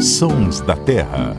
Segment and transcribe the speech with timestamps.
[0.00, 1.36] Sons da Terra.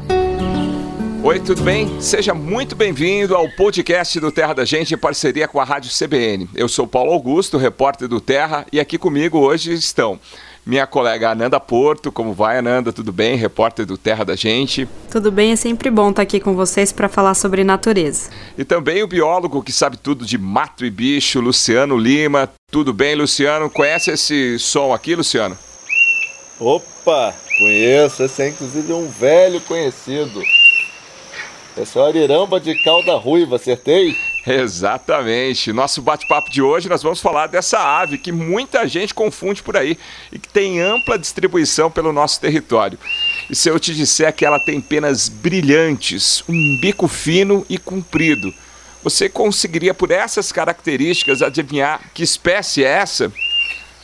[1.23, 1.99] Oi, tudo bem?
[1.99, 6.47] Seja muito bem-vindo ao podcast do Terra da Gente em parceria com a Rádio CBN.
[6.53, 10.19] Eu sou Paulo Augusto, repórter do Terra, e aqui comigo hoje estão
[10.63, 12.12] minha colega Ananda Porto.
[12.12, 12.94] Como vai, Ananda?
[12.94, 13.35] Tudo bem?
[13.35, 14.87] Repórter do Terra da Gente.
[15.09, 18.30] Tudo bem, é sempre bom estar aqui com vocês para falar sobre natureza.
[18.55, 22.48] E também o biólogo que sabe tudo de mato e bicho, Luciano Lima.
[22.70, 23.71] Tudo bem, Luciano?
[23.71, 25.57] Conhece esse som aqui, Luciano?
[26.59, 28.23] Opa, conheço.
[28.23, 30.41] Esse é inclusive um velho conhecido.
[31.77, 34.17] É o ariramba de cauda ruiva, acertei?
[34.45, 35.72] Exatamente.
[35.72, 39.98] Nosso bate-papo de hoje nós vamos falar dessa ave que muita gente confunde por aí
[40.31, 43.00] e que tem ampla distribuição pelo nosso território.
[43.50, 48.52] E se eu te disser que ela tem penas brilhantes, um bico fino e comprido,
[49.03, 53.31] você conseguiria por essas características adivinhar que espécie é essa?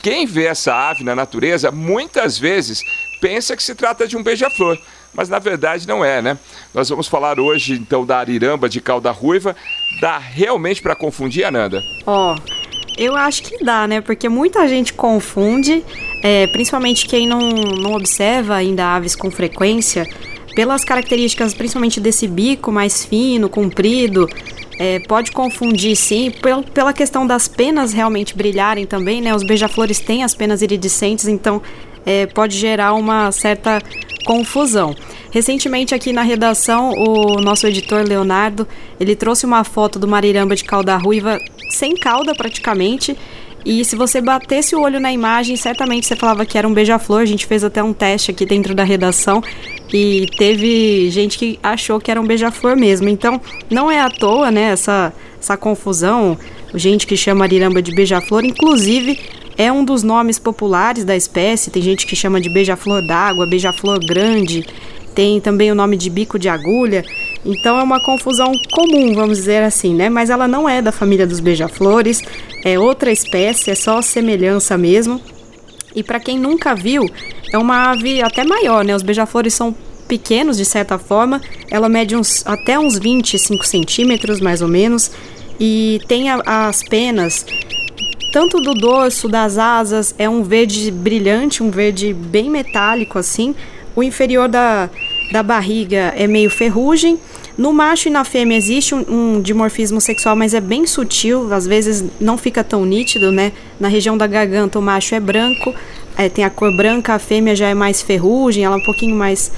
[0.01, 2.81] Quem vê essa ave na natureza muitas vezes
[3.19, 4.77] pensa que se trata de um beija-flor
[5.17, 6.37] mas na verdade não é, né?
[6.71, 9.55] Nós vamos falar hoje então da ariramba de cauda ruiva.
[9.99, 11.81] Dá realmente para confundir, Ananda?
[12.05, 12.41] Ó, oh,
[12.95, 13.99] eu acho que dá, né?
[13.99, 15.83] Porque muita gente confunde,
[16.23, 20.07] é, principalmente quem não, não observa ainda aves com frequência,
[20.55, 24.29] pelas características principalmente desse bico mais fino, comprido.
[24.79, 29.33] É, pode confundir sim, pel, pela questão das penas realmente brilharem também, né?
[29.33, 31.59] Os beija-flores têm as penas iridescentes, então
[32.07, 33.81] é, pode gerar uma certa
[34.25, 34.95] confusão.
[35.29, 38.65] Recentemente aqui na redação, o nosso editor Leonardo,
[38.97, 41.37] ele trouxe uma foto do mariramba de cauda ruiva
[41.69, 43.15] sem cauda praticamente,
[43.65, 47.19] e se você batesse o olho na imagem, certamente você falava que era um beija-flor.
[47.19, 49.43] A gente fez até um teste aqui dentro da redação
[49.93, 53.09] e teve gente que achou que era um beija-flor mesmo.
[53.09, 56.37] Então, não é à toa, né, essa, essa confusão.
[56.73, 59.19] Gente que chama ariramba de beija-flor, inclusive
[59.57, 61.71] é um dos nomes populares da espécie.
[61.71, 64.65] Tem gente que chama de beija-flor d'água, beija-flor grande.
[65.15, 67.03] Tem também o nome de bico de agulha.
[67.43, 70.09] Então é uma confusão comum, vamos dizer assim, né?
[70.09, 72.21] Mas ela não é da família dos beija-flores,
[72.63, 75.21] é outra espécie, é só semelhança mesmo.
[75.95, 77.09] E para quem nunca viu,
[77.51, 78.95] é uma ave até maior, né?
[78.95, 79.73] Os beija-flores são
[80.07, 85.11] pequenos de certa forma, ela mede uns, até uns 25 centímetros mais ou menos,
[85.59, 87.45] e tem a, as penas
[88.37, 93.55] tanto do dorso, das asas, é um verde brilhante, um verde bem metálico assim.
[93.95, 94.91] O inferior da,
[95.31, 97.17] da barriga é meio ferrugem.
[97.57, 101.65] No macho e na fêmea existe um, um, dimorfismo sexual, mas é bem sutil, às
[101.65, 103.53] vezes não fica tão nítido, né?
[103.79, 105.73] Na região da garganta o macho é branco,
[106.15, 109.15] é, tem a cor branca, a fêmea já é mais ferrugem, ela é um pouquinho
[109.15, 109.51] mais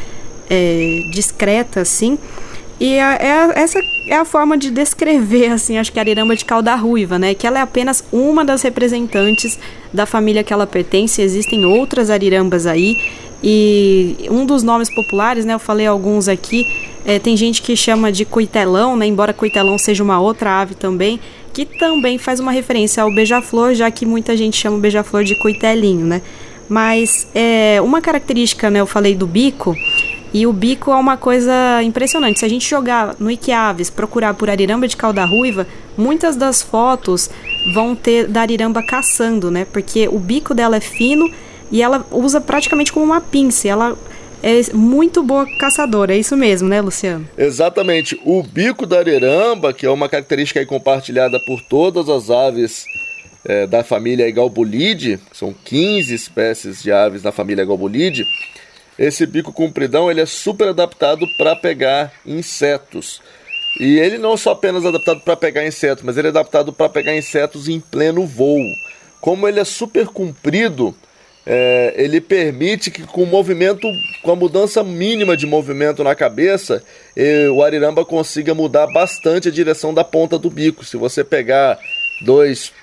[0.49, 2.17] é, discreta, assim.
[2.79, 6.45] E é, é, essa é a forma de descrever, assim, acho que a ariramba de
[6.45, 7.33] cauda ruiva, né?
[7.33, 9.59] Que ela é apenas uma das representantes
[9.93, 11.21] da família que ela pertence.
[11.21, 12.97] Existem outras arirambas aí.
[13.43, 15.53] E um dos nomes populares, né?
[15.53, 16.65] Eu falei alguns aqui.
[17.05, 19.05] É, tem gente que chama de coitelão, né?
[19.05, 21.19] Embora coitelão seja uma outra ave também,
[21.53, 25.35] que também faz uma referência ao beija-flor, já que muita gente chama o beija-flor de
[25.35, 26.21] coitelinho, né?
[26.69, 28.79] Mas é, uma característica, né?
[28.79, 29.75] Eu falei do bico.
[30.33, 32.39] E o bico é uma coisa impressionante.
[32.39, 35.67] Se a gente jogar no Iquiaves, procurar por ariramba de cauda ruiva,
[35.97, 37.29] muitas das fotos
[37.73, 39.65] vão ter da ariramba caçando, né?
[39.65, 41.29] Porque o bico dela é fino
[41.71, 43.67] e ela usa praticamente como uma pinça.
[43.67, 43.97] Ela
[44.41, 47.27] é muito boa caçadora, é isso mesmo, né, Luciano?
[47.37, 48.19] Exatamente.
[48.23, 52.85] O bico da ariramba, que é uma característica compartilhada por todas as aves
[53.45, 58.25] é, da família Galbolide, são 15 espécies de aves da família Galbolide,
[58.99, 63.21] esse bico compridão ele é super adaptado para pegar insetos.
[63.79, 67.15] E ele não só apenas adaptado para pegar insetos, mas ele é adaptado para pegar
[67.15, 68.61] insetos em pleno voo.
[69.21, 70.93] Como ele é super comprido,
[71.45, 73.87] é, ele permite que com o movimento,
[74.21, 76.83] com a mudança mínima de movimento na cabeça,
[77.53, 80.83] o ariramba consiga mudar bastante a direção da ponta do bico.
[80.83, 81.79] Se você pegar
[82.25, 82.73] dois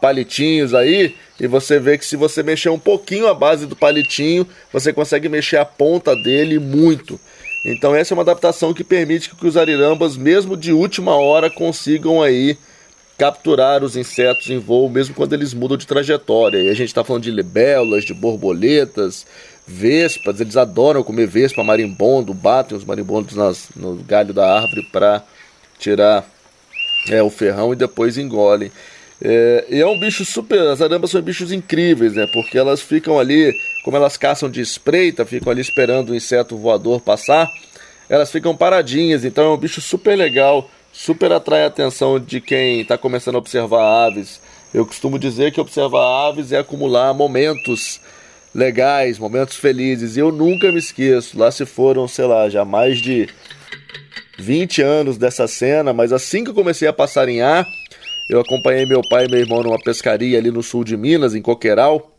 [0.00, 4.46] palitinhos aí, e você vê que se você mexer um pouquinho a base do palitinho,
[4.72, 7.18] você consegue mexer a ponta dele muito.
[7.64, 12.22] Então essa é uma adaptação que permite que os arirambas, mesmo de última hora, consigam
[12.22, 12.56] aí
[13.16, 16.62] capturar os insetos em voo, mesmo quando eles mudam de trajetória.
[16.62, 19.26] E a gente está falando de libélulas, de borboletas,
[19.66, 25.22] vespas, eles adoram comer vespa, marimbondo, batem os marimbondos nas, no galho da árvore para
[25.78, 26.24] tirar
[27.10, 28.70] é, o ferrão e depois engolem.
[29.20, 30.60] É, e é um bicho super.
[30.68, 32.26] As arambas são bichos incríveis, né?
[32.32, 33.52] Porque elas ficam ali,
[33.84, 37.50] como elas caçam de espreita, ficam ali esperando o inseto voador passar,
[38.08, 39.24] elas ficam paradinhas.
[39.24, 43.38] Então é um bicho super legal, super atrai a atenção de quem está começando a
[43.38, 44.40] observar aves.
[44.72, 48.00] Eu costumo dizer que observar aves é acumular momentos
[48.54, 50.16] legais, momentos felizes.
[50.16, 51.38] E eu nunca me esqueço.
[51.38, 53.28] Lá se foram, sei lá, já mais de
[54.38, 57.66] 20 anos dessa cena, mas assim que eu comecei a passarinhar,
[58.28, 61.40] eu acompanhei meu pai e meu irmão numa pescaria ali no sul de Minas, em
[61.40, 62.14] Coqueiral.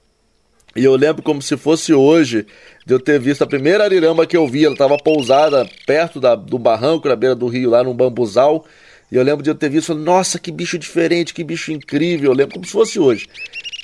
[0.76, 2.46] E eu lembro como se fosse hoje
[2.86, 4.66] de eu ter visto a primeira ariramba que eu vi.
[4.66, 8.66] Ela estava pousada perto da, do barranco, na beira do rio, lá num bambuzal.
[9.12, 12.32] E eu lembro de eu ter visto, nossa, que bicho diferente, que bicho incrível.
[12.32, 13.28] Eu lembro como se fosse hoje.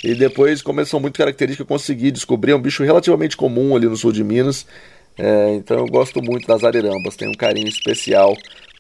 [0.04, 3.88] E depois, como são muito características, eu consegui descobrir é um bicho relativamente comum ali
[3.88, 4.66] no sul de Minas.
[5.18, 8.36] É, então eu gosto muito das arirambas, tenho um carinho especial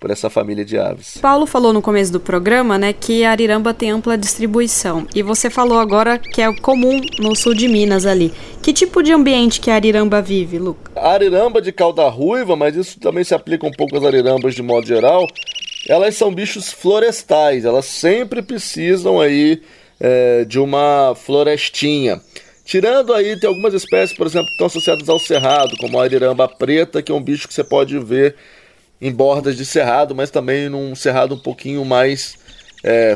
[0.06, 1.18] por essa família de aves.
[1.20, 5.08] Paulo falou no começo do programa, né, que a ariramba tem ampla distribuição.
[5.16, 8.32] E você falou agora que é comum no sul de Minas ali.
[8.62, 10.92] Que tipo de ambiente que a ariramba vive, Luca?
[10.96, 14.62] A ariramba de cauda ruiva, mas isso também se aplica um pouco às arirambas de
[14.62, 15.26] modo geral.
[15.90, 19.60] Elas são bichos florestais, elas sempre precisam aí
[20.00, 22.22] é, de uma florestinha.
[22.64, 26.48] Tirando aí, tem algumas espécies, por exemplo, que estão associadas ao cerrado, como a ariramba
[26.48, 28.36] preta, que é um bicho que você pode ver
[29.02, 32.36] em bordas de cerrado, mas também num cerrado um pouquinho mais.
[32.84, 33.16] É,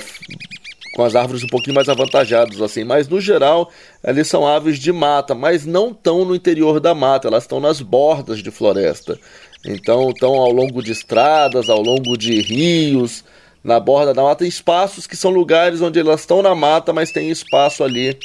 [0.95, 2.83] com as árvores um pouquinho mais avantajadas, assim.
[2.83, 3.71] Mas no geral,
[4.03, 7.79] eles são aves de mata, mas não estão no interior da mata, elas estão nas
[7.79, 9.17] bordas de floresta.
[9.65, 13.23] Então, estão ao longo de estradas, ao longo de rios,
[13.63, 17.29] na borda da mata, espaços que são lugares onde elas estão na mata, mas tem
[17.29, 18.17] espaço ali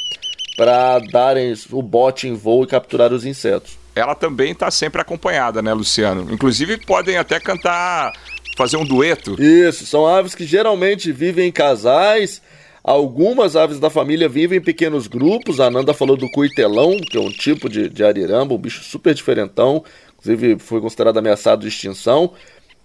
[0.57, 3.77] para darem o bote em voo e capturar os insetos.
[3.95, 6.27] Ela também está sempre acompanhada, né, Luciano?
[6.31, 8.11] Inclusive podem até cantar,
[8.57, 9.41] fazer um dueto.
[9.41, 12.41] Isso, são aves que geralmente vivem em casais.
[12.83, 15.59] Algumas aves da família vivem em pequenos grupos.
[15.59, 19.13] A Nanda falou do cuitelão, que é um tipo de, de ariramba, um bicho super
[19.13, 19.83] diferentão.
[20.19, 22.33] Inclusive foi considerado ameaçado de extinção.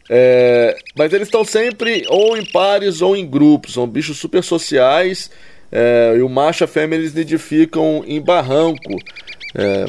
[0.08, 5.30] É, mas eles estão sempre ou em pares ou em grupos, são bichos super sociais.
[5.72, 8.96] É, e o macho e a fêmea eles nidificam em barranco.
[9.54, 9.84] É,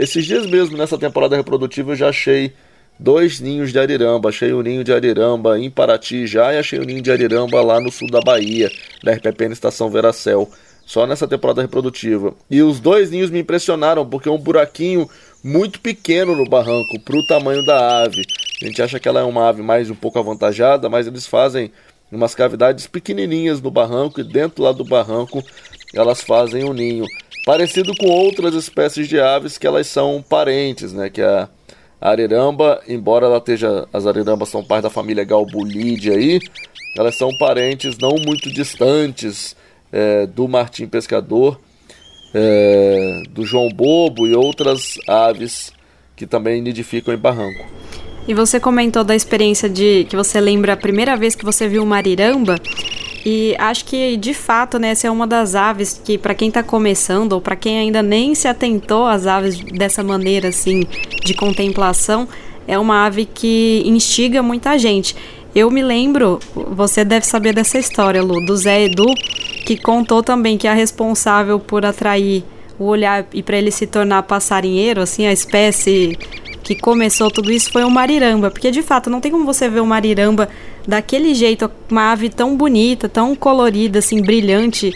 [0.00, 2.52] esses dias mesmo, nessa temporada reprodutiva, eu já achei
[2.98, 4.28] dois ninhos de ariramba.
[4.28, 7.10] Achei o um ninho de ariramba em Paraty já e achei o um ninho de
[7.10, 8.70] ariramba lá no sul da Bahia,
[9.02, 10.48] da RPP na Estação Veracel.
[10.84, 12.34] Só nessa temporada reprodutiva.
[12.50, 15.08] E os dois ninhos me impressionaram, porque é um buraquinho
[15.42, 18.22] muito pequeno no barranco, para o tamanho da ave.
[18.62, 21.70] A gente acha que ela é uma ave mais um pouco avantajada, mas eles fazem
[22.10, 25.42] umas cavidades pequenininhas no barranco e dentro lá do barranco
[25.94, 27.06] elas fazem um ninho.
[27.44, 31.10] Parecido com outras espécies de aves que elas são parentes, né?
[31.10, 31.48] Que a
[32.00, 36.40] ariramba, embora ela esteja, as arirambas são parte da família Galbulidae aí,
[36.96, 39.56] elas são parentes não muito distantes
[39.92, 41.60] é, do martim pescador,
[42.34, 45.72] é, do João Bobo e outras aves
[46.16, 47.64] que também nidificam em barranco.
[48.26, 51.82] E você comentou da experiência de que você lembra a primeira vez que você viu
[51.82, 52.56] uma ariramba.
[53.24, 56.62] E acho que de fato, né, essa é uma das aves que para quem está
[56.62, 60.86] começando ou para quem ainda nem se atentou às aves dessa maneira assim
[61.24, 62.28] de contemplação,
[62.66, 65.14] é uma ave que instiga muita gente.
[65.54, 69.06] Eu me lembro, você deve saber dessa história, Lu, do Zé Edu,
[69.66, 72.42] que contou também que a responsável por atrair
[72.78, 76.18] o olhar e para ele se tornar passarinheiro, assim, a espécie
[76.62, 79.80] que começou tudo isso foi o mariramba, porque de fato não tem como você ver
[79.80, 80.48] o mariramba
[80.86, 84.92] daquele jeito, uma ave tão bonita, tão colorida, assim, brilhante,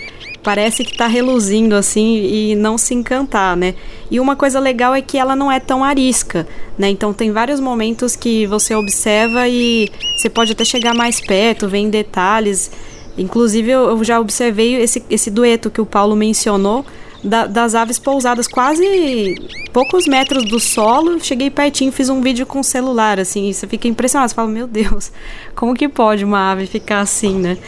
[0.46, 3.74] parece que está reluzindo assim e não se encantar, né?
[4.08, 6.46] E uma coisa legal é que ela não é tão arisca,
[6.78, 6.88] né?
[6.88, 11.78] Então tem vários momentos que você observa e você pode até chegar mais perto, ver
[11.78, 12.70] em detalhes.
[13.19, 16.86] Inclusive eu já observei esse, esse dueto que o Paulo mencionou
[17.23, 19.35] da, das aves pousadas quase
[19.73, 21.19] poucos metros do solo.
[21.23, 24.31] Cheguei pertinho, fiz um vídeo com o celular, assim, e você fica impressionado.
[24.31, 25.11] Você fala, meu Deus,
[25.55, 27.58] como que pode uma ave ficar assim, né?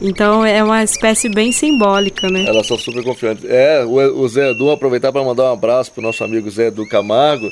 [0.00, 2.44] Então é uma espécie bem simbólica, né?
[2.46, 3.44] Elas são super confiantes.
[3.44, 7.50] É, o, Zé Edu, aproveitar para mandar um abraço pro nosso amigo Zé Edu Camargo.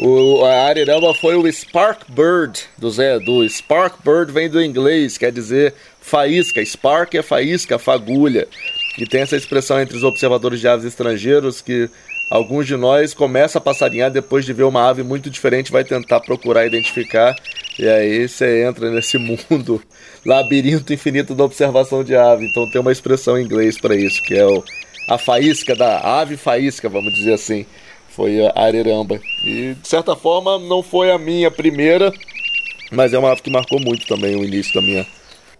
[0.00, 3.48] O, a ariramba foi o Spark Bird do Zé Edu.
[3.48, 6.64] Spark Bird vem do inglês, quer dizer faísca.
[6.64, 8.48] Spark é faísca, fagulha.
[8.96, 11.90] E tem essa expressão entre os observadores de aves estrangeiros que
[12.30, 16.20] alguns de nós começam a passarinhar depois de ver uma ave muito diferente, vai tentar
[16.20, 17.34] procurar identificar.
[17.78, 19.18] E aí você entra nesse
[19.50, 19.82] mundo
[20.24, 22.46] labirinto infinito da observação de ave.
[22.46, 24.62] Então tem uma expressão em inglês para isso, que é o,
[25.08, 27.66] a faísca da ave faísca, vamos dizer assim.
[28.08, 29.18] Foi a ariramba.
[29.44, 32.12] E de certa forma não foi a minha primeira,
[32.92, 35.04] mas é uma ave que marcou muito também o início da minha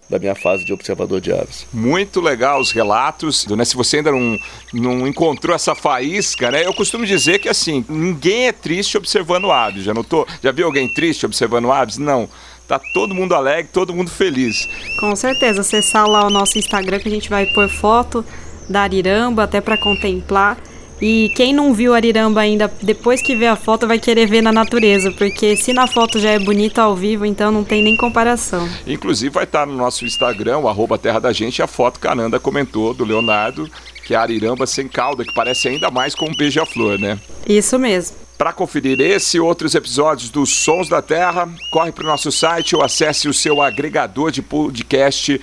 [0.09, 1.67] da minha fase de observador de aves.
[1.73, 3.65] Muito legal os relatos, né?
[3.65, 4.39] Se você ainda não,
[4.73, 6.67] não encontrou essa faísca, né?
[6.67, 9.85] Eu costumo dizer que assim, ninguém é triste observando aves.
[9.85, 10.27] Já notou?
[10.43, 11.99] Já viu alguém triste observando aves?
[11.99, 12.29] Não.
[12.69, 14.69] Tá todo mundo alegre, todo mundo feliz.
[14.99, 15.61] Com certeza.
[15.61, 18.25] Acessar lá o nosso Instagram que a gente vai pôr foto
[18.69, 20.59] da ariramba até para contemplar.
[21.01, 24.53] E quem não viu Ariramba ainda, depois que vê a foto, vai querer ver na
[24.53, 28.69] natureza, porque se na foto já é bonita ao vivo, então não tem nem comparação.
[28.87, 32.13] Inclusive vai estar no nosso Instagram, o arroba Terra da Gente, a foto que a
[32.13, 33.69] Ananda comentou do Leonardo,
[34.05, 37.19] que é a Ariramba sem cauda, que parece ainda mais com um beija-flor, né?
[37.49, 38.25] Isso mesmo.
[38.37, 42.75] Para conferir esse e outros episódios dos Sons da Terra, corre para o nosso site
[42.75, 45.41] ou acesse o seu agregador de podcast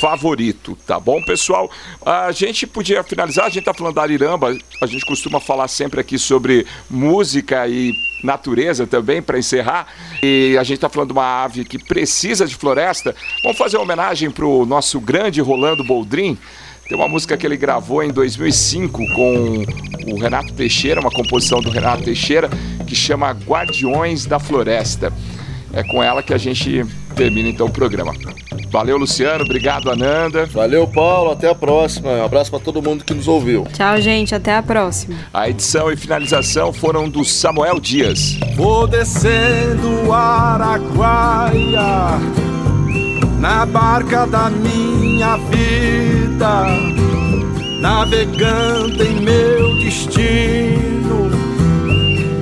[0.00, 1.70] favorito, tá bom, pessoal?
[2.04, 6.00] A gente podia finalizar, a gente tá falando da Ariramba, a gente costuma falar sempre
[6.00, 9.86] aqui sobre música e natureza também, para encerrar.
[10.22, 13.14] E a gente está falando de uma ave que precisa de floresta.
[13.42, 16.36] Vamos fazer uma homenagem para o nosso grande Rolando Boldrin.
[16.88, 19.64] Tem uma música que ele gravou em 2005 com
[20.06, 22.50] o Renato Teixeira, uma composição do Renato Teixeira,
[22.86, 25.12] que chama Guardiões da Floresta.
[25.72, 28.12] É com ela que a gente termina então o programa.
[28.70, 29.44] Valeu, Luciano.
[29.44, 30.46] Obrigado, Ananda.
[30.46, 31.30] Valeu, Paulo.
[31.30, 32.10] Até a próxima.
[32.10, 33.66] Um abraço para todo mundo que nos ouviu.
[33.72, 34.34] Tchau, gente.
[34.34, 35.16] Até a próxima.
[35.32, 38.38] A edição e finalização foram do Samuel Dias.
[38.56, 41.54] Vou descendo o Araguaia
[43.38, 46.66] na barca da minha vida,
[47.80, 51.30] navegando em meu destino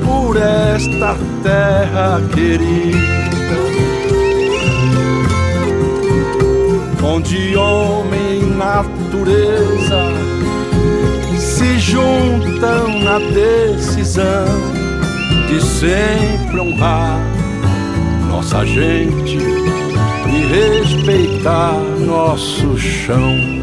[0.04, 3.21] por esta terra querida,
[7.12, 10.02] onde homem e natureza
[11.38, 14.46] se juntam na decisão
[15.46, 17.20] de sempre honrar
[18.30, 23.61] nossa gente e respeitar nosso chão.